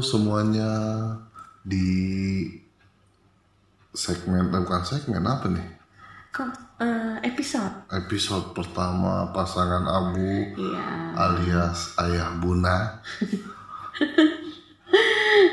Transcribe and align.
semuanya 0.00 0.72
di 1.60 2.48
segmen 3.92 4.48
eh, 4.48 4.60
bukan 4.64 4.82
segmen 4.82 5.22
apa 5.28 5.52
nih? 5.52 5.68
Kok 6.32 6.80
eh, 6.80 7.16
episode? 7.28 7.92
Episode 7.92 8.56
pertama 8.56 9.28
pasangan 9.30 9.84
Abu 9.84 10.56
Iya. 10.56 10.84
alias 11.12 11.92
Ayah 12.00 12.32
Buna. 12.40 13.04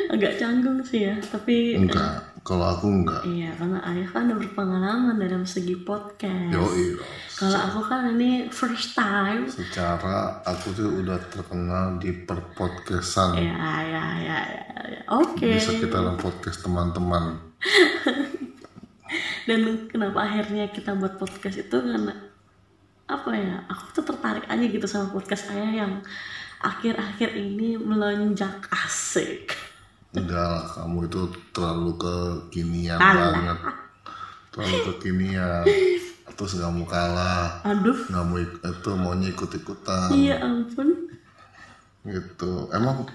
Agak 0.09 0.39
canggung 0.39 0.79
sih 0.81 1.05
ya, 1.05 1.15
tapi 1.21 1.75
eh, 1.75 1.79
Enggak, 1.79 2.28
kalau 2.49 2.65
aku 2.65 2.89
enggak. 2.89 3.21
iya 3.29 3.53
karena 3.53 3.77
ayah 3.93 4.09
kan 4.09 4.25
udah 4.25 4.41
berpengalaman 4.41 5.21
dalam 5.21 5.45
segi 5.45 5.77
podcast. 5.85 6.49
Yoi, 6.49 6.97
Kalau 7.37 7.59
aku 7.61 7.79
kan 7.85 8.09
ini 8.17 8.49
first 8.49 8.97
time. 8.97 9.45
secara 9.45 10.41
aku 10.41 10.73
tuh 10.73 10.89
udah 11.05 11.21
terkenal 11.29 12.01
di 12.01 12.09
perpodcastan. 12.25 13.37
Ya, 13.37 13.53
ya, 13.85 14.05
ya, 14.17 14.39
ya. 14.49 14.69
ya. 14.97 15.01
Oke. 15.13 15.45
Di 15.45 15.61
sekitaran 15.61 16.17
podcast 16.17 16.65
teman-teman. 16.65 17.37
Dan 19.47 19.85
kenapa 19.85 20.25
akhirnya 20.25 20.73
kita 20.73 20.97
buat 20.97 21.21
podcast 21.21 21.69
itu 21.69 21.77
karena 21.77 22.17
apa 23.05 23.29
ya? 23.37 23.61
Aku 23.69 23.93
tuh 23.93 24.09
tertarik 24.09 24.49
aja 24.49 24.65
gitu 24.65 24.89
sama 24.89 25.13
podcast 25.13 25.53
saya 25.53 25.69
yang 25.85 26.01
akhir-akhir 26.65 27.29
ini 27.37 27.77
melonjak 27.77 28.65
asik. 28.73 29.53
Enggak 30.09 30.41
lah, 30.41 30.63
kamu 30.65 31.05
itu 31.05 31.21
terlalu 31.51 31.91
kekinian 31.95 32.97
Alah. 32.97 33.29
banget. 33.29 33.57
Terlalu 34.49 34.77
kekinian. 34.89 35.63
Terus 36.33 36.55
nggak 36.55 36.71
mau 36.71 36.87
kalah. 36.87 37.61
Aduh, 37.61 37.93
Nggak 38.07 38.25
mau 38.25 38.37
ik- 38.37 38.59
itu 38.59 38.89
maunya 38.95 39.27
ikut-ikutan. 39.29 40.09
iya 40.11 40.41
ampun. 40.41 40.89
Gitu. 42.01 42.53
Emang 42.71 43.05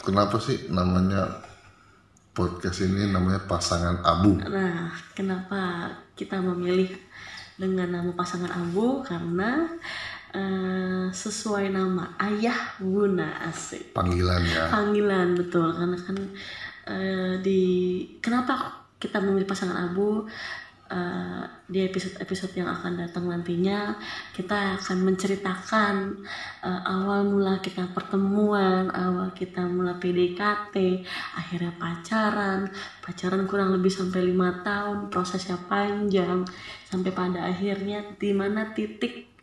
kenapa 0.00 0.40
sih 0.40 0.66
namanya 0.66 1.28
podcast 2.32 2.82
ini 2.82 3.08
namanya 3.08 3.44
pasangan 3.44 4.02
abu? 4.02 4.40
Nah, 4.40 4.90
kenapa 5.12 5.86
kita 6.12 6.40
memilih 6.40 6.90
dengan 7.56 7.88
nama 7.88 8.12
pasangan 8.12 8.52
Abu? 8.52 9.00
Karena 9.00 9.64
eh, 9.64 9.70
sesuai 11.16 11.72
nama 11.72 12.12
Ayah 12.20 12.76
Buna 12.76 13.48
asik. 13.48 13.96
Panggilan 13.96 14.44
ya. 14.44 14.68
Panggilan 14.68 15.32
betul 15.32 15.72
karena 15.72 15.96
kan 15.96 16.16
eh, 16.92 17.34
di 17.40 17.62
kenapa 18.20 18.84
kita 19.00 19.24
memilih 19.24 19.48
pasangan 19.48 19.88
Abu? 19.88 20.28
Eh, 20.86 21.44
di 21.66 21.82
episode-episode 21.82 22.62
yang 22.62 22.70
akan 22.70 22.94
datang 22.94 23.26
nantinya 23.26 23.98
kita 24.30 24.78
akan 24.78 25.02
menceritakan 25.02 26.22
eh, 26.62 26.82
awal 26.86 27.26
mula 27.26 27.58
kita 27.58 27.90
pertemuan, 27.90 28.94
awal 28.94 29.34
kita 29.34 29.66
mula 29.66 29.98
PDKT, 29.98 31.02
akhirnya 31.34 31.74
pacaran, 31.74 32.70
pacaran 33.02 33.50
kurang 33.50 33.74
lebih 33.74 33.90
sampai 33.90 34.30
lima 34.30 34.62
tahun, 34.62 35.10
prosesnya 35.10 35.58
panjang 35.66 36.46
sampai 36.86 37.10
pada 37.10 37.50
akhirnya 37.50 38.06
di 38.22 38.30
mana 38.30 38.70
titik 38.70 39.35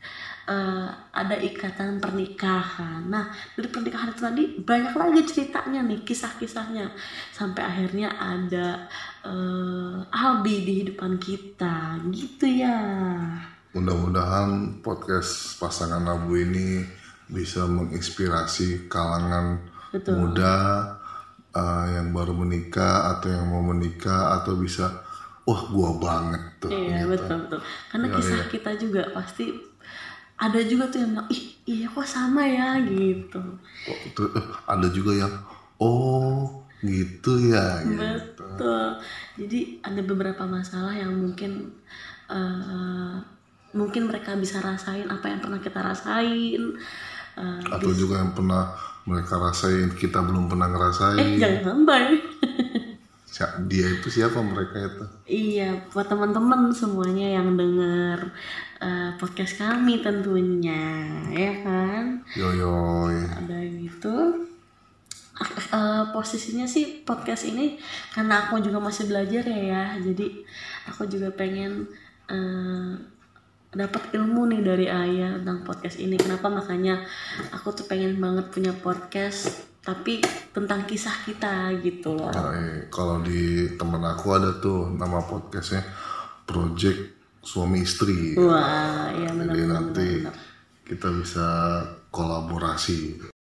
eh, 0.48 0.88
ada 1.14 1.36
ikatan 1.40 2.04
pernikahan. 2.04 3.08
Nah, 3.08 3.32
dari 3.56 3.68
pernikahan 3.72 4.12
itu 4.12 4.22
tadi 4.22 4.44
banyak 4.60 4.94
lagi 4.94 5.22
ceritanya 5.24 5.82
nih, 5.84 6.04
kisah-kisahnya. 6.04 6.92
Sampai 7.32 7.64
akhirnya 7.64 8.12
ada 8.16 8.88
eh, 9.24 9.98
Albi 10.12 10.56
di 10.64 10.72
kehidupan 10.84 11.20
kita, 11.20 12.04
gitu 12.12 12.46
ya. 12.48 12.80
Mudah-mudahan 13.74 14.80
podcast 14.86 15.58
pasangan 15.58 16.06
abu 16.06 16.38
ini 16.38 16.86
bisa 17.26 17.66
menginspirasi 17.66 18.86
kalangan 18.86 19.58
Betul. 19.90 20.14
muda 20.22 20.56
uh, 21.54 21.86
yang 21.90 22.12
baru 22.12 22.34
menikah 22.38 23.18
atau 23.18 23.34
yang 23.34 23.50
mau 23.50 23.64
menikah 23.64 24.42
atau 24.42 24.58
bisa 24.58 24.90
wah 25.44 25.62
gua 25.72 25.98
banget 25.98 26.44
tuh 26.62 26.70
Iya, 26.72 27.06
gitu. 27.06 27.10
betul 27.18 27.38
betul. 27.48 27.60
Karena 27.90 28.06
Iya, 28.10 28.16
kisah 28.18 28.40
iya. 28.42 28.50
kita 28.50 28.72
juga 28.78 29.02
pasti 29.14 29.46
ada 30.38 30.60
juga 30.66 30.90
tuh 30.90 31.00
yang 31.04 31.12
bilang, 31.16 31.30
ih 31.30 31.44
iya 31.64 31.88
kok 31.88 32.08
sama 32.08 32.44
ya 32.44 32.82
gitu. 32.84 33.42
Itu, 33.86 34.22
eh, 34.34 34.46
ada 34.68 34.88
juga 34.90 35.12
yang 35.16 35.34
oh 35.80 36.64
gitu 36.84 37.54
ya 37.54 37.80
gitu. 37.86 38.44
Betul. 38.44 38.88
Jadi 39.40 39.60
ada 39.80 40.02
beberapa 40.04 40.44
masalah 40.44 40.92
yang 40.92 41.16
mungkin 41.16 41.72
eh, 42.28 43.16
mungkin 43.74 44.10
mereka 44.10 44.38
bisa 44.38 44.62
rasain 44.62 45.10
apa 45.10 45.26
yang 45.32 45.40
pernah 45.42 45.60
kita 45.64 45.80
rasain. 45.80 46.64
Eh, 47.34 47.62
atau 47.66 47.92
juga 47.96 48.22
yang 48.22 48.36
pernah 48.36 48.76
mereka 49.04 49.36
rasain 49.36 49.92
kita 50.00 50.24
belum 50.24 50.48
pernah 50.48 50.68
eh 50.70 50.74
ngerasain 50.76 51.28
jangan 51.40 51.62
sampai. 51.64 52.04
Dia 53.66 53.88
itu 53.98 54.08
siapa 54.14 54.46
mereka 54.46 54.78
itu 54.78 55.06
Iya, 55.26 55.90
buat 55.90 56.06
teman-teman 56.06 56.70
semuanya 56.70 57.42
yang 57.42 57.58
dengar 57.58 58.30
eh, 58.78 59.12
podcast 59.18 59.58
kami 59.58 60.06
tentunya, 60.06 61.10
ya 61.34 61.54
kan? 61.66 62.22
yoyoy 62.38 63.26
Ada 63.26 63.58
gitu. 63.82 64.46
Eh, 65.74 66.04
posisinya 66.14 66.70
sih 66.70 67.02
podcast 67.02 67.50
ini 67.50 67.82
karena 68.14 68.46
aku 68.46 68.62
juga 68.62 68.78
masih 68.78 69.10
belajar 69.10 69.42
ya 69.50 69.62
ya, 69.66 69.84
jadi 69.98 70.30
aku 70.86 71.10
juga 71.10 71.34
pengen 71.34 71.90
eh, 72.30 72.94
dapat 73.74 74.14
ilmu 74.14 74.46
nih 74.54 74.62
dari 74.62 74.86
ayah 74.86 75.42
tentang 75.42 75.66
podcast 75.66 75.98
ini. 75.98 76.22
Kenapa 76.22 76.54
makanya 76.54 77.02
aku 77.50 77.74
tuh 77.74 77.90
pengen 77.90 78.22
banget 78.22 78.54
punya 78.54 78.78
podcast 78.78 79.73
tapi 79.84 80.24
tentang 80.56 80.88
kisah 80.88 81.28
kita 81.28 81.76
gitu 81.84 82.16
loh. 82.16 82.32
Nah, 82.32 82.56
eh, 82.56 82.88
kalau 82.88 83.20
di 83.20 83.76
temen 83.76 84.00
aku 84.00 84.32
ada 84.32 84.56
tuh 84.64 84.88
nama 84.96 85.20
podcastnya 85.28 85.84
Project 86.48 87.20
Suami 87.44 87.84
Istri 87.84 88.40
Wah, 88.40 89.12
ya 89.12 89.28
benar 89.36 89.52
jadi 89.52 89.62
benar 89.68 89.76
nanti 89.76 90.08
benar. 90.24 90.36
kita 90.88 91.08
bisa 91.20 91.48
kolaborasi 92.08 93.33